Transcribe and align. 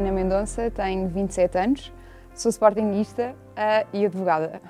Mendonça, 0.00 0.70
tenho 0.70 1.08
27 1.08 1.58
anos, 1.58 1.92
sou 2.34 2.50
sportinguista 2.50 3.34
uh, 3.52 3.88
e 3.92 4.04
advogada. 4.04 4.60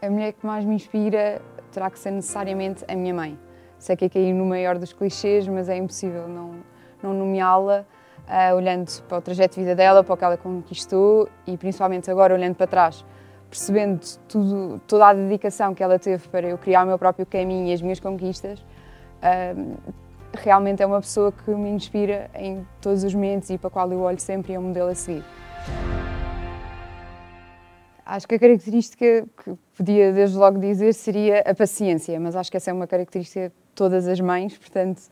A 0.00 0.08
mulher 0.08 0.32
que 0.32 0.46
mais 0.46 0.64
me 0.64 0.74
inspira 0.74 1.40
terá 1.70 1.90
que 1.90 1.98
ser 1.98 2.10
necessariamente 2.10 2.84
a 2.88 2.94
minha 2.94 3.14
mãe. 3.14 3.38
Sei 3.78 3.96
que 3.96 4.04
é 4.04 4.08
cair 4.08 4.32
no 4.32 4.44
maior 4.44 4.78
dos 4.78 4.92
clichês, 4.92 5.46
mas 5.46 5.68
é 5.68 5.76
impossível 5.76 6.26
não, 6.28 6.56
não 7.02 7.12
nomeá-la, 7.12 7.84
uh, 8.26 8.54
olhando 8.56 8.90
para 9.08 9.18
o 9.18 9.20
trajeto 9.20 9.54
de 9.54 9.60
vida 9.60 9.74
dela, 9.74 10.02
para 10.02 10.14
o 10.14 10.16
que 10.16 10.24
ela 10.24 10.36
conquistou 10.36 11.28
e 11.46 11.56
principalmente 11.56 12.10
agora 12.10 12.34
olhando 12.34 12.54
para 12.54 12.66
trás, 12.66 13.04
percebendo 13.50 14.00
tudo, 14.28 14.80
toda 14.86 15.08
a 15.08 15.14
dedicação 15.14 15.74
que 15.74 15.82
ela 15.82 15.98
teve 15.98 16.28
para 16.28 16.48
eu 16.48 16.58
criar 16.58 16.84
o 16.84 16.86
meu 16.86 16.98
próprio 16.98 17.26
caminho 17.26 17.68
e 17.68 17.72
as 17.72 17.82
minhas 17.82 18.00
conquistas. 18.00 18.60
Uh, 18.60 19.76
realmente 20.44 20.82
é 20.82 20.86
uma 20.86 21.00
pessoa 21.00 21.32
que 21.32 21.50
me 21.50 21.70
inspira 21.70 22.30
em 22.34 22.66
todos 22.80 23.04
os 23.04 23.14
momentos 23.14 23.50
e 23.50 23.58
para 23.58 23.68
a 23.68 23.70
qual 23.70 23.92
eu 23.92 24.00
olho 24.00 24.20
sempre 24.20 24.52
e 24.52 24.56
é 24.56 24.58
um 24.58 24.62
modelo 24.62 24.88
a 24.88 24.94
seguir. 24.94 25.24
Acho 28.04 28.28
que 28.28 28.34
a 28.34 28.38
característica 28.38 29.26
que 29.42 29.56
podia 29.76 30.12
desde 30.12 30.36
logo 30.36 30.58
dizer 30.58 30.92
seria 30.92 31.40
a 31.40 31.54
paciência, 31.54 32.18
mas 32.18 32.36
acho 32.36 32.50
que 32.50 32.56
essa 32.56 32.70
é 32.70 32.74
uma 32.74 32.86
característica 32.86 33.48
de 33.48 33.54
todas 33.74 34.06
as 34.06 34.20
mães, 34.20 34.58
portanto, 34.58 35.02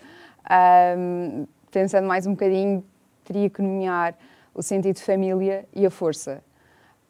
pensando 1.70 2.06
mais 2.06 2.26
um 2.26 2.32
bocadinho, 2.32 2.84
teria 3.24 3.48
que 3.48 3.62
nomear 3.62 4.14
o 4.52 4.62
sentido 4.62 4.96
de 4.96 5.02
família 5.02 5.64
e 5.72 5.86
a 5.86 5.90
força. 5.90 6.42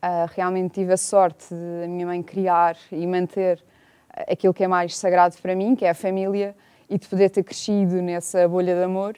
Uh, 0.02 0.30
realmente 0.34 0.74
tive 0.74 0.92
a 0.92 0.96
sorte 0.96 1.54
a 1.84 1.86
minha 1.88 2.06
mãe 2.06 2.22
criar 2.22 2.76
e 2.90 3.06
manter 3.06 3.62
aquilo 4.28 4.54
que 4.54 4.64
é 4.64 4.68
mais 4.68 4.96
sagrado 4.96 5.36
para 5.42 5.54
mim, 5.54 5.74
que 5.74 5.84
é 5.84 5.90
a 5.90 5.94
família, 5.94 6.54
e 6.90 6.98
de 6.98 7.06
poder 7.06 7.30
ter 7.30 7.44
crescido 7.44 8.02
nessa 8.02 8.46
bolha 8.48 8.74
de 8.74 8.82
amor. 8.82 9.16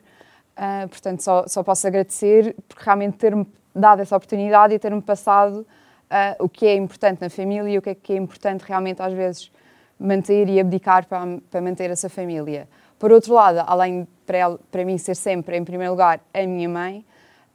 Uh, 0.53 0.87
portanto, 0.89 1.23
só, 1.23 1.45
só 1.49 1.63
posso 1.63 1.87
agradecer 1.87 2.55
por 2.69 2.77
realmente 2.77 3.17
ter-me 3.17 3.47
dado 3.75 4.03
essa 4.03 4.15
oportunidade 4.15 4.75
e 4.75 4.79
ter-me 4.79 5.01
passado 5.01 5.61
uh, 5.61 6.45
o 6.45 6.49
que 6.49 6.67
é 6.67 6.77
importante 6.77 7.23
na 7.23 7.31
família 7.31 7.71
e 7.71 7.79
o 7.79 7.83
que 7.83 7.91
é 7.91 7.95
que 7.95 8.13
é 8.13 8.17
importante 8.17 8.63
realmente 8.69 9.01
às 9.01 9.15
vezes 9.15 9.51
manter 9.99 10.51
e 10.51 10.61
abdicar 10.61 11.07
para, 11.07 11.39
para 11.51 11.63
manter 11.63 11.91
essa 11.91 12.11
família. 12.11 12.69
Por 12.99 13.11
outro 13.11 13.33
lado, 13.33 13.65
além 13.67 14.07
para, 14.27 14.37
ela, 14.37 14.61
para 14.71 14.85
mim 14.85 14.99
ser 14.99 15.17
sempre, 15.17 15.57
em 15.57 15.65
primeiro 15.65 15.93
lugar, 15.93 16.21
a 16.35 16.47
minha 16.47 16.69
mãe, 16.69 16.99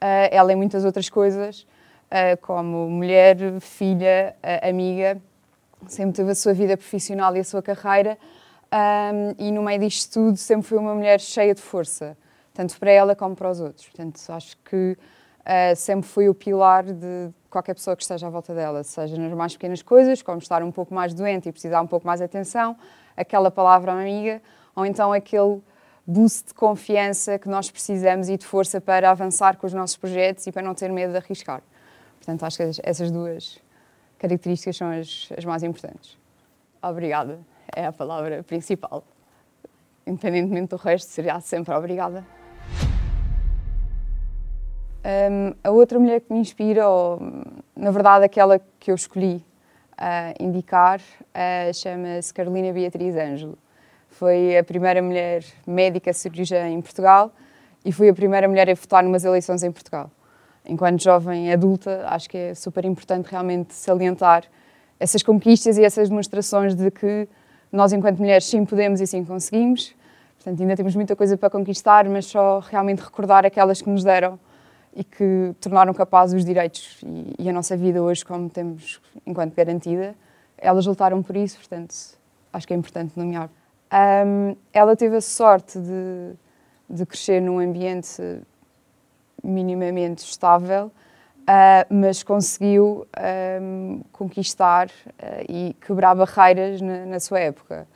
uh, 0.01 0.29
ela 0.31 0.51
é 0.51 0.55
muitas 0.55 0.83
outras 0.83 1.09
coisas, 1.09 1.65
como 2.39 2.89
mulher, 2.89 3.35
filha, 3.59 4.33
amiga, 4.63 5.21
sempre 5.87 6.13
teve 6.13 6.31
a 6.31 6.35
sua 6.35 6.53
vida 6.53 6.77
profissional 6.77 7.35
e 7.35 7.39
a 7.39 7.43
sua 7.43 7.61
carreira, 7.61 8.17
um, 8.73 9.35
e 9.37 9.51
no 9.51 9.61
meio 9.61 9.79
disto 9.79 10.13
tudo 10.13 10.37
sempre 10.37 10.67
foi 10.67 10.77
uma 10.77 10.93
mulher 10.93 11.19
cheia 11.19 11.55
de 11.55 11.61
força, 11.61 12.17
tanto 12.53 12.77
para 12.77 12.91
ela 12.91 13.15
como 13.15 13.35
para 13.35 13.49
os 13.49 13.59
outros. 13.59 13.85
Portanto, 13.85 14.19
acho 14.29 14.57
que 14.57 14.97
uh, 15.41 15.75
sempre 15.75 16.07
foi 16.07 16.27
o 16.27 16.33
pilar 16.33 16.83
de 16.83 17.29
qualquer 17.49 17.73
pessoa 17.73 17.95
que 17.95 18.03
esteja 18.03 18.27
à 18.27 18.29
volta 18.29 18.53
dela, 18.53 18.83
seja 18.83 19.17
nas 19.17 19.31
mais 19.33 19.53
pequenas 19.53 19.81
coisas, 19.81 20.21
como 20.21 20.39
estar 20.39 20.61
um 20.61 20.71
pouco 20.71 20.93
mais 20.93 21.13
doente 21.13 21.47
e 21.47 21.51
precisar 21.51 21.81
um 21.81 21.87
pouco 21.87 22.05
mais 22.05 22.19
de 22.19 22.25
atenção, 22.25 22.75
aquela 23.15 23.49
palavra 23.49 23.93
amiga, 23.93 24.41
ou 24.75 24.85
então 24.85 25.13
aquele 25.13 25.61
boost 26.05 26.47
de 26.47 26.53
confiança 26.53 27.39
que 27.39 27.47
nós 27.47 27.71
precisamos 27.71 28.29
e 28.29 28.37
de 28.37 28.45
força 28.45 28.79
para 28.79 29.09
avançar 29.09 29.57
com 29.57 29.65
os 29.65 29.73
nossos 29.73 29.97
projetos 29.97 30.45
e 30.45 30.51
para 30.51 30.61
não 30.61 30.73
ter 30.73 30.91
medo 30.91 31.11
de 31.11 31.17
arriscar. 31.17 31.61
Portanto, 32.17 32.43
acho 32.43 32.57
que 32.57 32.81
essas 32.83 33.11
duas 33.11 33.59
características 34.17 34.75
são 34.75 34.91
as, 34.91 35.29
as 35.37 35.45
mais 35.45 35.63
importantes. 35.63 36.17
Obrigada, 36.81 37.39
é 37.77 37.85
a 37.85 37.91
palavra 37.91 38.41
principal. 38.41 39.03
Independentemente 40.05 40.69
do 40.69 40.77
resto, 40.77 41.09
seria 41.11 41.39
sempre 41.39 41.73
obrigada. 41.75 42.25
Um, 45.05 45.53
a 45.63 45.69
outra 45.69 45.99
mulher 45.99 46.21
que 46.21 46.33
me 46.33 46.39
inspira, 46.39 46.89
ou 46.89 47.19
na 47.75 47.91
verdade 47.91 48.25
aquela 48.25 48.59
que 48.79 48.89
eu 48.89 48.95
escolhi 48.95 49.45
uh, 49.93 50.43
indicar, 50.43 50.99
uh, 50.99 51.73
chama-se 51.73 52.33
Carolina 52.33 52.73
Beatriz 52.73 53.15
Ângelo. 53.15 53.57
Foi 54.09 54.57
a 54.57 54.63
primeira 54.63 55.01
mulher 55.01 55.45
médica 55.65 56.11
cirurgiã 56.11 56.67
em 56.67 56.81
Portugal 56.81 57.31
e 57.85 57.91
foi 57.91 58.09
a 58.09 58.13
primeira 58.13 58.47
mulher 58.47 58.69
a 58.69 58.73
votar 58.73 59.03
numas 59.03 59.23
eleições 59.23 59.61
em 59.61 59.71
Portugal. 59.71 60.09
Enquanto 60.65 61.03
jovem 61.03 61.53
adulta, 61.53 62.05
acho 62.07 62.27
que 62.27 62.37
é 62.37 62.55
super 62.55 62.83
importante 62.85 63.29
realmente 63.29 63.73
salientar 63.75 64.45
essas 64.99 65.21
conquistas 65.21 65.77
e 65.77 65.83
essas 65.83 66.09
demonstrações 66.09 66.73
de 66.73 66.89
que 66.89 67.29
nós, 67.71 67.93
enquanto 67.93 68.19
mulheres, 68.19 68.45
sim 68.45 68.65
podemos 68.65 69.01
e 69.01 69.07
sim 69.07 69.23
conseguimos. 69.23 69.93
Portanto, 70.37 70.61
ainda 70.61 70.75
temos 70.75 70.95
muita 70.95 71.15
coisa 71.15 71.37
para 71.37 71.49
conquistar, 71.49 72.07
mas 72.07 72.25
só 72.25 72.59
realmente 72.59 72.99
recordar 72.99 73.45
aquelas 73.45 73.81
que 73.81 73.89
nos 73.89 74.03
deram 74.03 74.39
e 74.95 75.03
que 75.03 75.53
tornaram 75.59 75.93
capazes 75.93 76.35
os 76.35 76.45
direitos 76.45 76.99
e, 77.05 77.35
e, 77.43 77.49
a 77.49 77.53
nossa 77.53 77.77
vida 77.77 78.01
hoje 78.01 78.25
como 78.25 78.49
temos 78.49 79.01
enquanto 79.25 79.53
garantida. 79.53 80.15
Elas 80.57 80.85
lutaram 80.85 81.21
por 81.21 81.35
isso, 81.35 81.57
portanto, 81.57 81.93
acho 82.51 82.67
que 82.67 82.73
é 82.73 82.77
importante 82.77 83.13
nomear. 83.15 83.49
Um, 84.25 84.55
ela 84.73 84.95
teve 84.95 85.17
a 85.17 85.21
sorte 85.21 85.79
de, 85.79 86.33
de 86.89 87.05
crescer 87.05 87.41
num 87.41 87.59
ambiente 87.59 88.41
minimamente 89.43 90.23
estável, 90.23 90.91
uh, 91.47 91.93
mas 91.93 92.23
conseguiu 92.23 93.07
um, 93.61 94.01
conquistar 94.11 94.87
uh, 94.87 94.91
e 95.47 95.75
quebrar 95.85 96.13
barreiras 96.13 96.81
na, 96.81 97.05
na, 97.05 97.19
sua 97.19 97.39
época. 97.39 97.87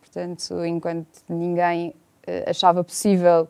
Portanto, 0.00 0.64
enquanto 0.64 1.08
ninguém 1.28 1.88
uh, 1.88 2.50
achava 2.50 2.82
possível 2.84 3.48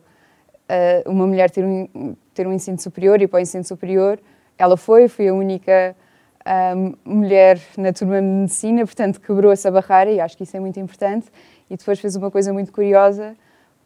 uma 1.05 1.27
mulher 1.27 1.51
ter 1.51 1.63
um, 1.63 2.15
ter 2.33 2.47
um 2.47 2.53
ensino 2.53 2.79
superior 2.79 3.21
e 3.21 3.27
para 3.27 3.37
o 3.37 3.39
ensino 3.39 3.63
superior. 3.63 4.19
Ela 4.57 4.75
foi, 4.75 5.07
foi 5.07 5.27
a 5.27 5.33
única 5.33 5.95
mulher 7.05 7.59
na 7.77 7.93
turma 7.93 8.19
de 8.19 8.25
medicina, 8.25 8.83
portanto 8.83 9.21
quebrou 9.21 9.51
essa 9.51 9.69
barreira 9.69 10.09
e 10.09 10.19
acho 10.19 10.35
que 10.35 10.43
isso 10.43 10.57
é 10.57 10.59
muito 10.59 10.79
importante. 10.79 11.27
E 11.69 11.77
depois 11.77 11.99
fez 11.99 12.15
uma 12.15 12.31
coisa 12.31 12.51
muito 12.51 12.71
curiosa, 12.71 13.35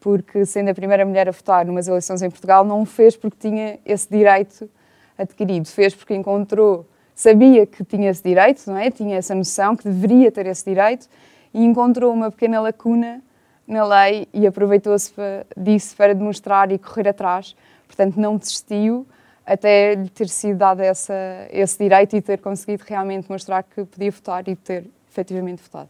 porque 0.00 0.46
sendo 0.46 0.70
a 0.70 0.74
primeira 0.74 1.04
mulher 1.04 1.28
a 1.28 1.32
votar 1.32 1.66
numas 1.66 1.88
eleições 1.88 2.22
em 2.22 2.30
Portugal, 2.30 2.64
não 2.64 2.80
o 2.80 2.86
fez 2.86 3.16
porque 3.16 3.36
tinha 3.38 3.78
esse 3.84 4.08
direito 4.08 4.70
adquirido, 5.18 5.66
fez 5.66 5.94
porque 5.94 6.14
encontrou, 6.14 6.86
sabia 7.14 7.66
que 7.66 7.84
tinha 7.84 8.10
esse 8.10 8.22
direito, 8.22 8.62
não 8.66 8.76
é? 8.76 8.90
Tinha 8.90 9.16
essa 9.16 9.34
noção 9.34 9.76
que 9.76 9.84
deveria 9.84 10.30
ter 10.30 10.46
esse 10.46 10.64
direito 10.64 11.08
e 11.52 11.64
encontrou 11.64 12.12
uma 12.12 12.30
pequena 12.30 12.60
lacuna 12.60 13.20
na 13.66 13.84
lei 13.84 14.28
e 14.32 14.46
aproveitou-se 14.46 15.12
disso 15.56 15.96
para 15.96 16.14
demonstrar 16.14 16.70
e 16.72 16.78
correr 16.78 17.08
atrás 17.08 17.54
Portanto, 17.88 18.20
não 18.20 18.36
desistiu 18.36 19.06
até 19.44 19.94
lhe 19.94 20.10
ter 20.10 20.28
sido 20.28 20.58
dado 20.58 20.80
essa, 20.80 21.14
esse 21.50 21.78
direito 21.78 22.14
e 22.14 22.20
ter 22.20 22.38
conseguido 22.38 22.84
realmente 22.86 23.28
mostrar 23.30 23.62
que 23.62 23.82
podia 23.84 24.10
votar 24.10 24.46
e 24.46 24.54
ter 24.54 24.84
efetivamente 25.10 25.62
votado. 25.62 25.88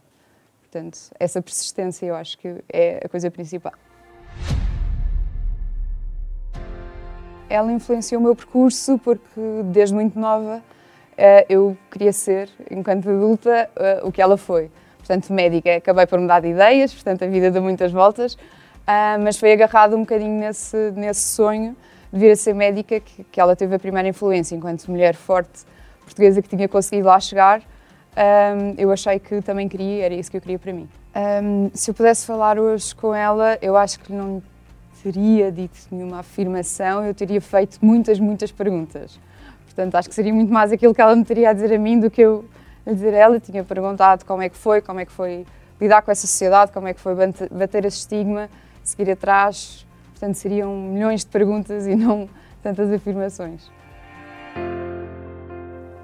Portanto, 0.61 0.97
essa 1.19 1.41
persistência 1.41 2.05
eu 2.05 2.15
acho 2.15 2.37
que 2.37 2.63
é 2.71 3.01
a 3.03 3.09
coisa 3.09 3.29
principal. 3.29 3.73
Ela 7.49 7.71
influenciou 7.71 8.21
o 8.21 8.23
meu 8.23 8.35
percurso 8.35 8.99
porque, 8.99 9.41
desde 9.65 9.95
muito 9.95 10.19
nova, 10.19 10.61
eh, 11.17 11.45
eu 11.49 11.75
queria 11.91 12.13
ser, 12.13 12.49
enquanto 12.69 13.09
adulta, 13.09 13.69
eh, 13.75 14.01
o 14.03 14.11
que 14.11 14.21
ela 14.21 14.37
foi. 14.37 14.69
Portanto, 14.99 15.33
médica, 15.33 15.75
acabei 15.75 16.05
por 16.05 16.19
mudar 16.19 16.39
de 16.39 16.49
ideias, 16.49 16.93
portanto, 16.93 17.23
a 17.23 17.27
vida 17.27 17.49
deu 17.49 17.61
muitas 17.61 17.91
voltas, 17.91 18.37
ah, 18.85 19.17
mas 19.19 19.37
foi 19.37 19.51
agarrado 19.51 19.95
um 19.95 20.01
bocadinho 20.01 20.39
nesse, 20.39 20.91
nesse 20.95 21.21
sonho 21.21 21.75
de 22.11 22.19
vir 22.19 22.31
a 22.31 22.35
ser 22.35 22.53
médica 22.53 22.99
que, 22.99 23.23
que 23.23 23.41
ela 23.41 23.55
teve 23.55 23.75
a 23.75 23.79
primeira 23.79 24.07
influência 24.07 24.55
enquanto 24.55 24.89
mulher 24.89 25.15
forte 25.15 25.65
portuguesa 26.03 26.41
que 26.41 26.49
tinha 26.49 26.67
conseguido 26.67 27.07
lá 27.07 27.19
chegar. 27.19 27.61
Um, 27.61 28.73
eu 28.77 28.91
achei 28.91 29.19
que 29.19 29.41
também 29.41 29.67
queria, 29.69 30.05
era 30.05 30.13
isso 30.13 30.29
que 30.29 30.37
eu 30.37 30.41
queria 30.41 30.57
para 30.57 30.73
mim. 30.73 30.89
Um, 31.15 31.69
se 31.73 31.91
eu 31.91 31.95
pudesse 31.95 32.25
falar 32.25 32.57
hoje 32.57 32.95
com 32.95 33.13
ela, 33.13 33.57
eu 33.61 33.77
acho 33.77 33.99
que 33.99 34.11
não 34.11 34.41
teria 35.03 35.51
dito 35.51 35.79
nenhuma 35.91 36.19
afirmação, 36.19 37.05
eu 37.05 37.13
teria 37.13 37.41
feito 37.41 37.79
muitas, 37.81 38.19
muitas 38.19 38.51
perguntas. 38.51 39.19
Portanto, 39.65 39.95
acho 39.95 40.09
que 40.09 40.15
seria 40.15 40.33
muito 40.33 40.51
mais 40.51 40.71
aquilo 40.71 40.93
que 40.93 41.01
ela 41.01 41.15
me 41.15 41.23
teria 41.23 41.51
a 41.51 41.53
dizer 41.53 41.73
a 41.73 41.77
mim 41.79 41.99
do 41.99 42.09
que 42.09 42.21
eu 42.21 42.45
a 42.85 42.91
dizer 42.91 43.13
a 43.13 43.17
ela. 43.17 43.39
Tinha 43.39 43.63
perguntado 43.63 44.25
como 44.25 44.41
é 44.41 44.49
que 44.49 44.57
foi, 44.57 44.81
como 44.81 44.99
é 44.99 45.05
que 45.05 45.11
foi 45.11 45.45
lidar 45.79 46.01
com 46.01 46.11
essa 46.11 46.27
sociedade, 46.27 46.71
como 46.71 46.87
é 46.87 46.93
que 46.93 46.99
foi 46.99 47.15
bater 47.51 47.85
esse 47.85 47.99
estigma, 47.99 48.49
seguir 48.83 49.11
atrás. 49.11 49.85
Portanto, 50.11 50.35
seriam 50.35 50.75
milhões 50.75 51.21
de 51.21 51.27
perguntas 51.27 51.87
e 51.87 51.95
não 51.95 52.27
tantas 52.61 52.91
afirmações. 52.91 53.71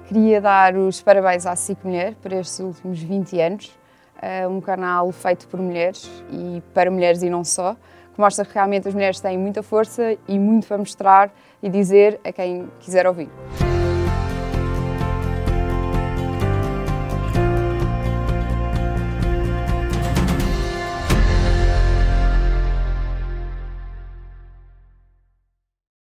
Queria 0.06 0.40
dar 0.40 0.76
os 0.76 1.02
parabéns 1.02 1.46
à 1.46 1.56
SIC 1.56 1.84
Mulher 1.84 2.14
por 2.22 2.32
estes 2.32 2.60
últimos 2.60 3.02
20 3.02 3.40
anos. 3.40 3.78
É 4.22 4.46
um 4.48 4.60
canal 4.60 5.12
feito 5.12 5.46
por 5.48 5.60
mulheres 5.60 6.08
e 6.30 6.62
para 6.72 6.90
mulheres 6.90 7.22
e 7.22 7.28
não 7.28 7.44
só, 7.44 7.76
mostra 8.20 8.44
que 8.44 8.54
realmente 8.54 8.88
as 8.88 8.94
mulheres 8.94 9.20
têm 9.20 9.38
muita 9.38 9.62
força 9.62 10.16
e 10.26 10.38
muito 10.38 10.66
para 10.66 10.78
mostrar 10.78 11.30
e 11.62 11.68
dizer 11.68 12.20
a 12.24 12.32
quem 12.32 12.68
quiser 12.80 13.06
ouvir. 13.06 13.28